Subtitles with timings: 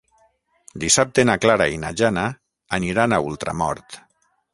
[0.83, 2.23] Dissabte na Clara i na Jana
[2.79, 3.99] aniran a Ultramort.